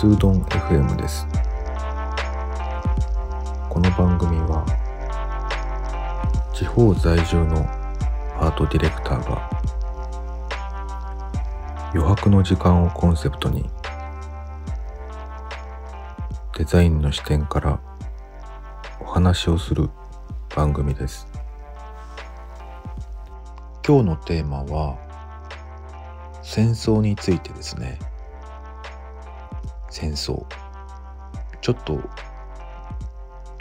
[0.00, 1.26] スードン FM です。
[3.68, 4.64] この番組は
[6.54, 7.58] 地方在住の
[8.38, 9.50] アートディレクターが
[11.92, 13.68] 余白の時間をコンセプトに
[16.56, 17.78] デザインの視点から
[19.00, 19.90] お話をする
[20.56, 21.28] 番組です。
[23.86, 24.96] 今日のテーマは
[26.40, 27.98] 戦争についてですね。
[29.90, 30.46] 戦争。
[31.60, 32.00] ちょっと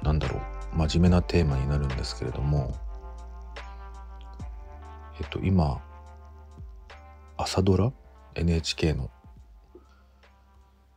[0.03, 0.39] なんだろ
[0.73, 0.77] う。
[0.77, 2.73] 真面目なテーマになるんですけれども。
[5.19, 5.81] えっと今
[7.35, 7.91] 朝ドラ
[8.35, 9.09] ？NHK の。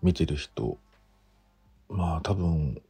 [0.02, 0.78] 見てる人。
[1.88, 2.80] まあ多分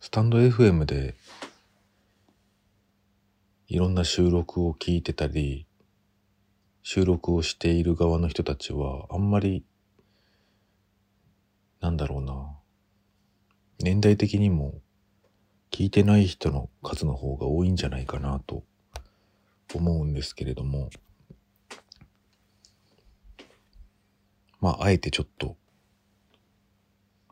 [0.00, 1.14] スタンド FM で
[3.68, 5.66] いろんな収録を聞いてたり
[6.82, 9.64] 収録をしている側の人たちはあんまり
[12.00, 12.56] だろうな。
[13.78, 14.80] 年代的にも
[15.70, 18.64] 聞いてない人の数の方が多いんじゃないかなと
[19.74, 20.88] 思うんですけれども。
[24.60, 25.56] まああえてちょっと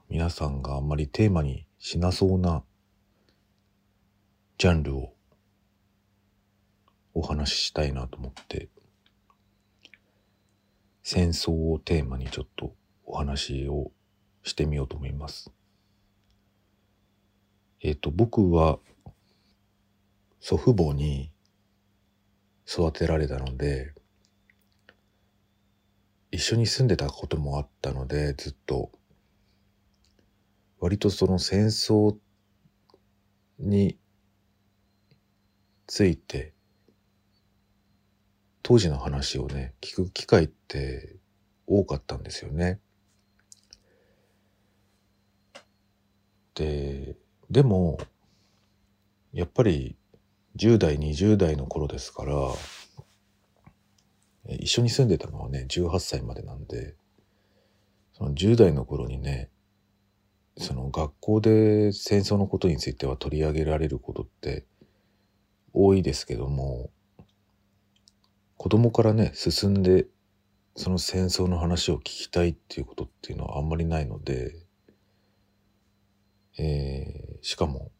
[0.08, 2.62] 皆さんがあんまりテーマにしなそうな
[4.58, 5.14] ジャンルを
[7.14, 8.68] お話ししたいなと思って
[11.02, 13.92] 戦争をテーマにちょっとお話を
[14.48, 15.52] してみようと思います。
[17.80, 18.78] えっ、ー、と僕は
[20.40, 21.30] 祖父母に
[22.66, 23.92] 育てられたので
[26.30, 28.90] 一緒に住んでたこともあったのでずっと
[30.80, 32.16] 割とその戦争
[33.58, 33.98] に
[35.86, 36.52] ついて
[38.62, 41.16] 当時の話をね聞く機会って
[41.66, 42.80] 多かったんですよね。
[46.58, 47.16] で
[47.48, 47.98] でも
[49.32, 49.96] やっぱり
[50.56, 52.34] 10代20代の頃ですから
[54.48, 56.96] 一緒に住んでたのはね18歳までなんで
[58.12, 59.50] その10代の頃にね
[60.56, 64.66] その学校で戦争のことについては取り上げられることって
[65.72, 66.90] 多いですけども
[68.56, 70.06] 子供からね進んで
[70.74, 74.54] その戦争の話を聞きたいっていうことっていうのはあんまりないので、
[76.58, 77.90] えー、しかも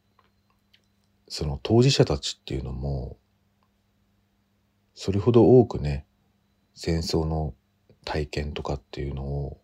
[1.29, 3.19] その当事者たちっていうのも
[4.95, 6.07] それほど多くね
[6.75, 7.55] 戦争の
[8.05, 9.61] 体験とかっていうのを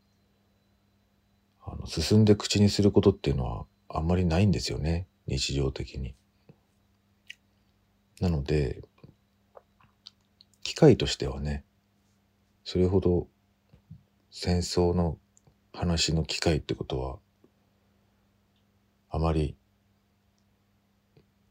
[1.66, 6.14] あの進んで口にすることっていうのはあんまりないんですよね日常的に。
[8.20, 8.82] なので
[10.62, 11.64] 機会としてはね
[12.64, 13.26] それほど
[14.30, 15.18] 戦争の
[15.72, 17.18] 話の機会ってことは
[19.14, 19.56] あまり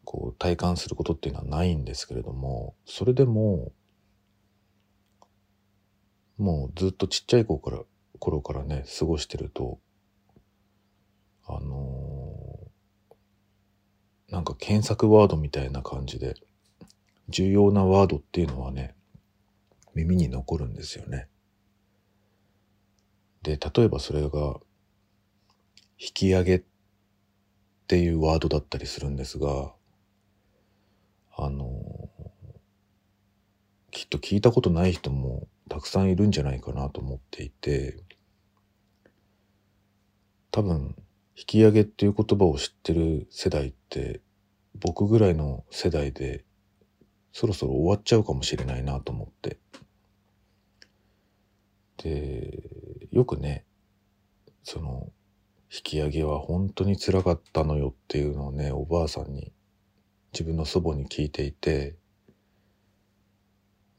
[0.03, 3.71] こう体感することっていうのはないんですけれどもそれでも
[6.37, 7.79] もうずっとちっちゃい頃から
[8.19, 9.79] 頃からね過ごしてると
[11.45, 16.35] あのー、なんか検索ワードみたいな感じで
[17.29, 18.93] 重要なワードっていうのはね
[19.95, 21.29] 耳に残るんですよね。
[23.41, 24.59] で例えばそれが
[25.97, 26.63] 引き上げっ
[27.83, 29.73] っていうワードだったりするんですが
[31.35, 31.67] あの、
[33.91, 37.97] きっと聞いたことない人もたくさんいるんじゃないかなと思っていて
[40.51, 40.95] 多分
[41.35, 44.21] 引き上げっていう言葉を知ってる世代って
[44.79, 46.45] 僕ぐらいの世代で
[47.31, 49.57] そろそろ終わっちゃうかもしれないなと思って。
[51.97, 52.63] で
[53.11, 53.65] よくね
[54.63, 55.11] その
[55.75, 59.51] 引き上げは本当につらかったのよっていうのをねおばあさんに
[60.31, 61.95] 自分の祖母に聞いていて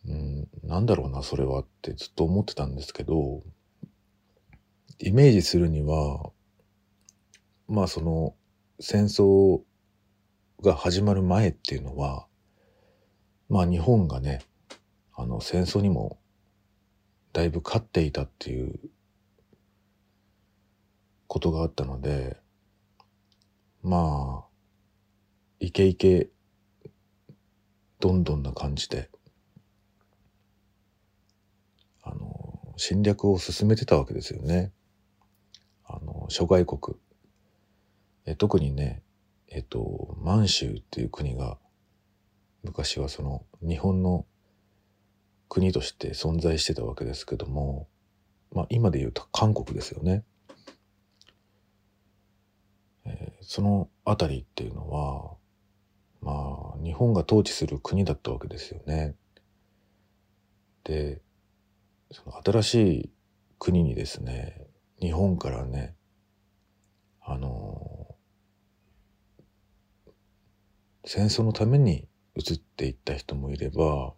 [0.07, 3.43] うんなんだろうなそれはってずっと思ってたんですけど
[5.01, 6.31] イメージするには
[7.67, 8.37] まあその
[8.79, 9.61] 戦争
[10.63, 12.29] が始まる前っていうのは
[13.49, 14.43] まあ日本がね
[15.17, 16.19] あの戦争にも
[17.33, 18.79] だいぶ勝っていたっていう
[21.27, 22.37] ことがあったので
[23.83, 24.49] まあ
[25.61, 26.31] イケイケ
[28.01, 29.11] どんどんな感じで
[32.03, 34.73] あの侵略を進めてたわけですよね。
[35.87, 36.97] あの諸外国
[38.27, 39.03] え特にね、
[39.49, 41.59] えっと、満州っていう国が、
[42.63, 44.25] 昔はその日本の
[45.49, 47.87] 国として存在してたわけですけども、
[48.53, 50.25] まあ、今で言うと韓国ですよね。
[53.05, 55.37] えー、その辺りっていうのは
[56.21, 59.15] まあ日本が統治する国だったわけですよね。
[60.85, 61.23] で
[62.11, 63.11] その新しい
[63.59, 64.67] 国にですね
[65.01, 65.95] 日本からね
[67.23, 68.15] あの
[71.05, 74.15] 戦争のために移っていった人もいれば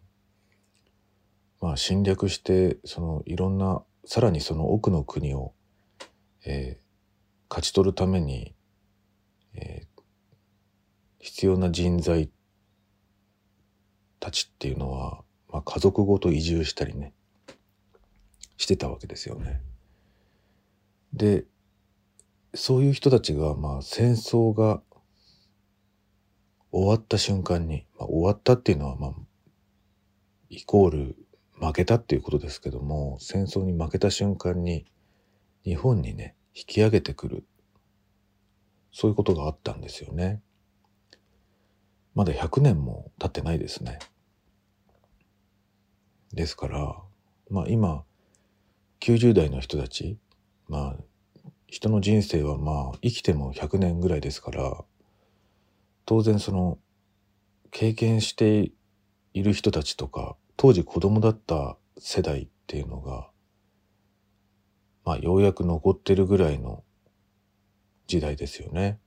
[1.60, 5.52] まあ侵略してそのいろんなさらにその奥の国を、
[6.44, 6.86] えー、
[7.50, 8.54] 勝ち取るために、
[9.56, 10.02] えー、
[11.18, 12.30] 必要な人材
[14.20, 17.12] たちっていうのは、まあ、家族ごと移住したりね
[18.56, 19.60] してたわけですよね。
[21.12, 21.44] で
[22.54, 24.82] そういう人たちが、まあ、戦争が
[26.72, 29.12] 終わった瞬間に、まあ、終わったっていうのは、まあ、
[30.48, 31.16] イコール
[31.60, 34.86] 負けたっていうことですけども戦争に負けた瞬間に
[35.64, 37.44] 日本にね引き上げてくる
[38.98, 40.40] そういうことがあったんですよね。
[42.14, 43.98] まだ100年も経ってないですね。
[46.32, 46.96] ですから
[47.50, 48.04] まあ今
[49.00, 50.16] 90代の人たち
[50.66, 54.82] まあ人の人生はまあ生きても100年ぐらいですから
[56.06, 56.78] 当然その
[57.72, 58.72] 経験して
[59.34, 63.28] いる人たちとか当時子供だった世代っていうのが
[65.04, 66.82] まあようやく残ってるぐらいの
[68.06, 69.00] 時代ですよね。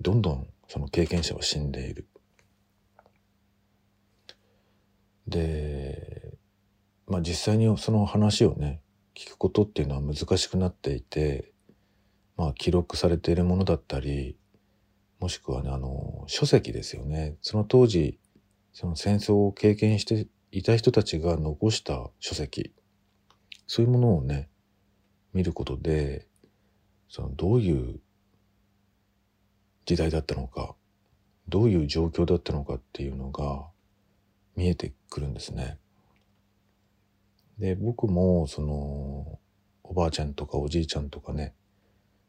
[0.00, 2.08] どんどんその経験者は死んでいる。
[5.26, 6.36] で、
[7.06, 8.82] まあ実際にその話をね、
[9.14, 11.52] 聞くことっていうのは難しくなっていて、
[12.36, 14.36] まあ記録されているものだったり、
[15.20, 17.36] もしくはね、あの、書籍ですよね。
[17.40, 18.18] その当時、
[18.72, 22.74] その戦争を経験していた人たちが残した書籍、
[23.66, 24.50] そういうものをね、
[25.32, 26.28] 見ることで、
[27.08, 28.00] そのどういう
[29.84, 30.74] 時代だったのか、
[31.48, 33.66] どういう状況だったのかっていうのが
[34.56, 35.78] 見えてくるんですね。
[37.58, 39.38] で、僕もその
[39.82, 41.54] おばあちゃんとかおじいちゃんとかね、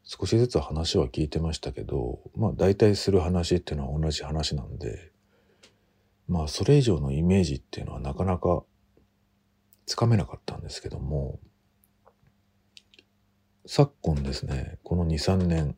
[0.04, 5.10] 少しずつ話は聞いてましたけど、まあ大体する話っていうのは同じ話なんで、
[6.28, 8.64] まあそれ以上のイメージっていうのはなかなか
[9.86, 11.40] つかめなかったんですけども、
[13.66, 15.76] 昨今ですね、この2、3年、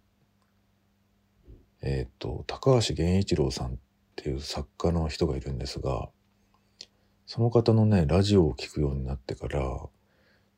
[1.82, 3.76] えっ、ー、と、高橋源一郎さんっ
[4.16, 6.08] ていう作家の人がいるんですが、
[7.26, 9.60] その方のね、ラジオを聞くようになってから、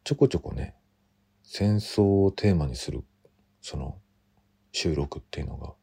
[0.05, 0.76] ちょこちょこね、
[1.43, 3.05] 戦争をテーマにする
[3.61, 3.99] その
[4.72, 5.75] 収録っていうのが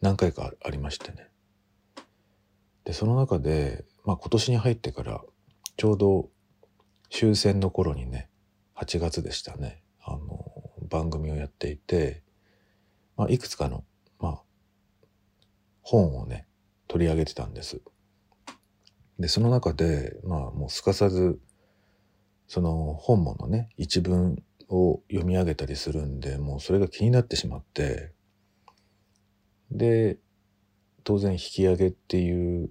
[0.00, 1.28] 何回かありましてね。
[2.84, 5.22] で、その中で、まあ今年に入ってから
[5.76, 6.28] ちょうど
[7.08, 8.28] 終戦の頃にね、
[8.76, 10.44] 8月でしたね、あの、
[10.88, 12.22] 番組をやっていて、
[13.20, 13.84] まあいくつかの、
[14.18, 14.42] まあ、
[15.82, 16.46] 本をね、
[16.88, 17.82] 取り上げてたんです。
[19.18, 21.38] で、その中で、まあもうすかさず、
[22.48, 28.14] その本ものね、一文を読み上げたりするんで、もうそれが気になってしまって、
[29.70, 30.16] で、
[31.04, 32.70] 当然引き上げっていう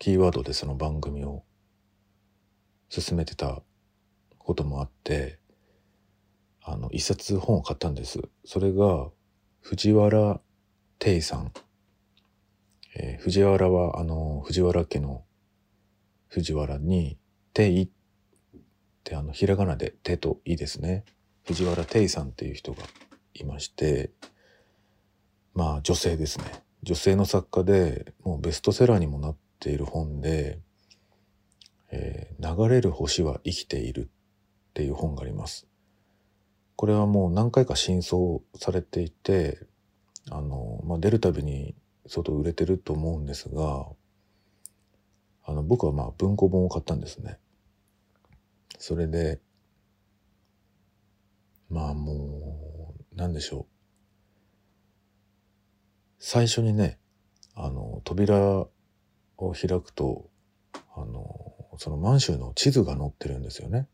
[0.00, 1.44] キーワードでその番組を
[2.88, 3.62] 進めてた
[4.38, 5.38] こともあって、
[6.64, 8.22] あの、一冊本を買ったんです。
[8.44, 9.08] それが、
[9.62, 10.40] 藤原
[10.98, 11.52] 定さん。
[12.94, 15.24] えー、藤原は、あの、藤原家の
[16.28, 17.16] 藤原に、
[17.54, 17.88] 定っ
[19.04, 21.04] で、あの、ひらがなで手といですね。
[21.44, 22.82] 藤原定さんっていう人が
[23.34, 24.10] いまして、
[25.54, 26.44] まあ女性ですね。
[26.82, 30.60] 女性の作家で、もうベストセラーにもなっている本で、
[31.90, 34.08] えー、流れる星は生きている
[34.70, 35.66] っていう本があります。
[36.76, 39.66] これはもう何回か新装されていて、
[40.30, 41.74] あの、まあ、出るたびに
[42.06, 43.86] 相当売れてると思うんですが、
[45.44, 47.38] あの、僕はまあ文庫本を買ったんですね。
[48.78, 49.40] それで、
[51.68, 53.66] まあもう、なんでしょう。
[56.18, 56.98] 最初にね、
[57.54, 58.66] あの、扉
[59.36, 60.30] を開くと、
[60.94, 63.88] あの、その満州の地図が載ってるんですよね。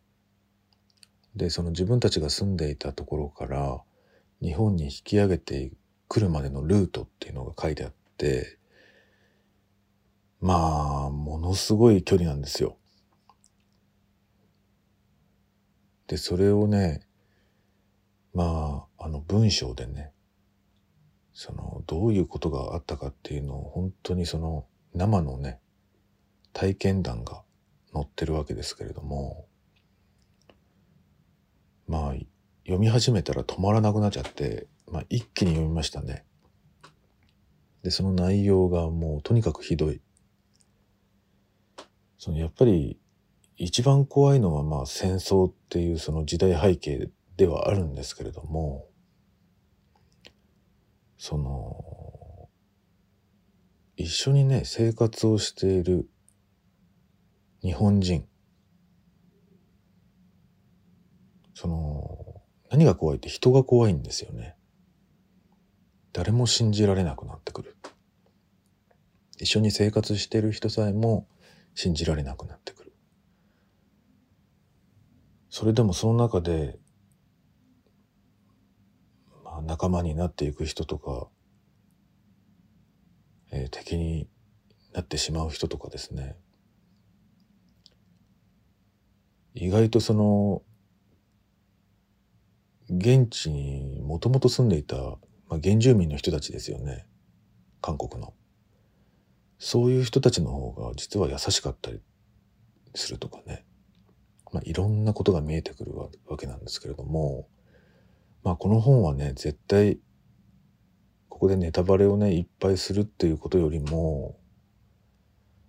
[1.36, 3.82] で、その自分たちが住んでいたところから
[4.40, 5.72] 日本に引き上げて
[6.08, 8.58] くるまでのルートっていうのが書いてあって、
[10.40, 12.78] まあ、ものすごい距離なんですよ。
[16.06, 17.02] で、それをね、
[18.32, 20.12] まあ、あの文章でね、
[21.32, 25.60] その、どういうことがあったかっていうのを本当にその生のね、
[26.52, 27.42] 体験談が
[27.92, 29.47] 載ってるわけですけれども
[31.88, 32.12] まあ
[32.64, 36.24] 読み始めたら止まらなくなっちゃって、まあ、一気に読みましたね。
[37.82, 40.02] でその内容がもうとにかくひどい。
[42.18, 42.98] そのやっぱり
[43.56, 48.86] 一番怖いのはまあ戦争っていうその時代背景ではあるんですけれども
[51.16, 52.48] その
[53.96, 56.08] 一緒にね生活をしている
[57.62, 58.26] 日本人
[61.60, 64.54] その何が怖いって人が怖いんですよね。
[66.12, 67.76] 誰も信じられなくなってくる。
[69.38, 71.26] 一緒に生活してる人さえも
[71.74, 72.92] 信じられなくなってくる。
[75.50, 76.78] それでもその中で、
[79.42, 81.26] まあ、仲間になっていく人とか、
[83.50, 84.28] えー、敵に
[84.92, 86.36] なってしまう人とかですね。
[89.54, 90.62] 意外とその
[92.90, 97.06] 現地にもともと住んでいた、まあ、原住民の人たちですよね。
[97.80, 98.34] 韓国の。
[99.58, 102.00] そういう人たちの方が実は優しかったり
[102.94, 103.64] するとかね、
[104.52, 107.48] まあ、いろんなことが見えてくるわけなんですけれども、
[108.44, 109.98] まあ、この本はね絶対
[111.28, 114.38] ここでネタバレをねいっぱいするっていうことよりも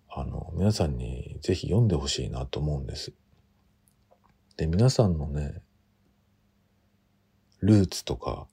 [0.08, 3.14] あの皆さんにぜひ読んでほしいなと思うんです。
[4.60, 5.62] で、皆さんのね、
[7.62, 8.48] ルーツとか、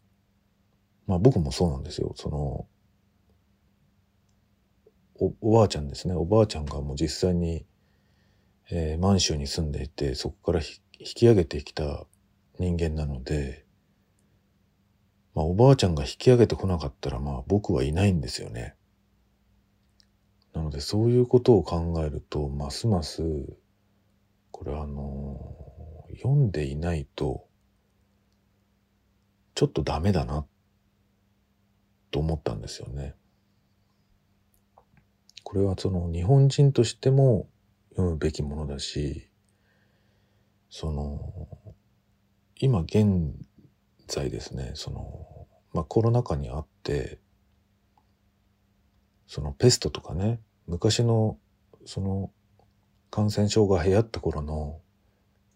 [1.07, 2.13] まあ僕もそうなんですよ。
[2.17, 2.67] その、
[5.19, 6.15] おおばあちゃんですね。
[6.15, 7.65] おばあちゃんがもう実際に、
[8.71, 12.07] えー、満州に住んでいて、そこから引き上げてきた
[12.59, 13.65] 人間なので、
[15.35, 18.75] まあおばあちゃんが引き上げてこなかったら、まあ僕はいないんですよね。
[20.53, 23.23] なのでそういうことを考えると、ますます、
[24.51, 25.55] これあの
[26.17, 27.46] 読んでいないと
[29.57, 30.47] ちょっとダメだな
[32.11, 33.15] と思ったんですよね。
[35.43, 37.49] これはその日本人としても
[37.91, 39.31] 読むべきものだし
[40.69, 41.49] その
[42.57, 43.33] 今現
[44.09, 47.21] 在ですねその、まあ、コロナ禍にあって
[49.27, 51.39] そのペストとかね昔の
[51.87, 52.31] その
[53.11, 54.81] 感染症が流行った頃の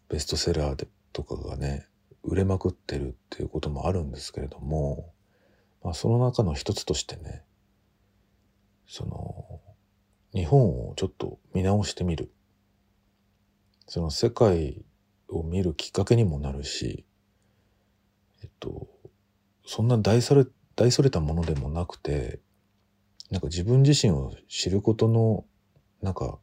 [0.09, 1.90] ベストセラーでとかがね
[2.23, 5.13] 売れまくってるっていうこともあるんですけれども、
[5.83, 7.43] まあ、その中の一つとしてね
[8.87, 9.61] その
[10.33, 12.31] 日本をちょっと見直してみる。
[13.87, 14.85] その世界
[15.27, 17.05] を見るきっかけにもなるし
[18.41, 18.87] えっと
[19.65, 20.45] そんな大それ
[20.77, 22.39] 大それたものでもなくて
[23.29, 25.43] なんか自分自身を知ることの
[26.01, 26.39] なんか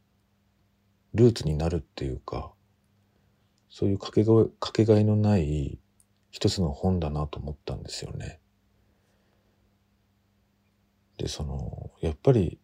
[1.15, 2.51] ルーツになるっていうか
[3.69, 5.79] そういうかけがかけがえのない
[6.31, 8.39] 一つの本だなと思ったんですよね。
[11.17, 12.59] でそのやっぱり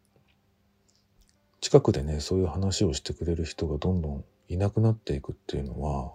[1.59, 6.13] 近くでねそういう話をしてくれる人がどんどんいなくなっていくっていうのは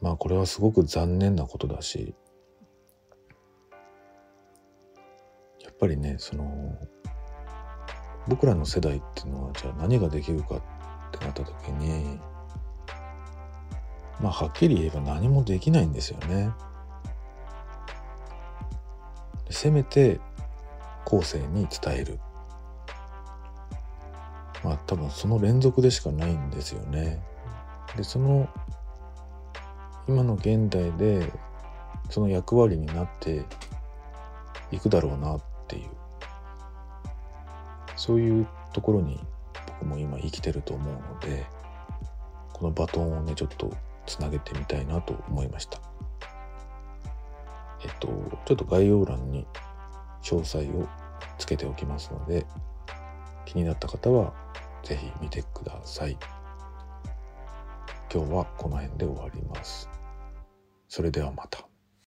[0.00, 2.14] まあこれはすごく残念なことだし
[5.62, 6.78] やっぱりねその
[8.28, 10.62] 僕らの世代っていうのはじゃあ何ができるかっ
[11.12, 12.18] てなった時に
[14.20, 16.50] まあはっきり言えば何もできないんですよね。
[19.50, 20.20] せめて
[21.04, 22.18] 後世に伝える。
[24.64, 27.22] まあ多分その連続でしかないんですよね。
[27.96, 28.48] でその
[30.08, 31.32] 今の現代で
[32.10, 33.44] その役割になって
[34.70, 35.88] いくだろうなっていう
[37.96, 39.20] そういうところに
[39.66, 41.46] 僕も今生きてると思うので
[42.52, 43.70] このバトンをねちょっと
[44.08, 45.80] つなげてみたいなと思いました。
[47.84, 48.08] えっと、
[48.46, 49.46] ちょっと概要欄に
[50.22, 50.88] 詳細を
[51.38, 52.46] つけておきますので、
[53.44, 54.32] 気になった方は
[54.82, 56.18] 是非見てください。
[58.12, 59.88] 今日はこの辺で終わります。
[60.88, 61.67] それではまた。